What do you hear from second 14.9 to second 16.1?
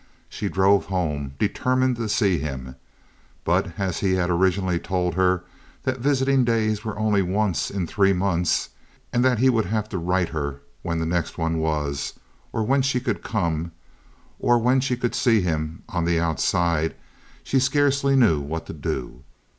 could see her on